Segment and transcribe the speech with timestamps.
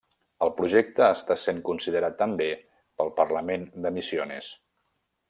[0.45, 2.47] El projecte està sent considerat també
[3.03, 4.51] pel parlament de Misiones.